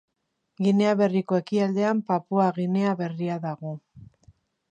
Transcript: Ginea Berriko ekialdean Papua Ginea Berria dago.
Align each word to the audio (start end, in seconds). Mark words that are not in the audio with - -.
Ginea 0.67 0.93
Berriko 1.01 1.37
ekialdean 1.41 2.01
Papua 2.09 2.47
Ginea 2.57 2.97
Berria 3.03 3.39
dago. 3.47 3.77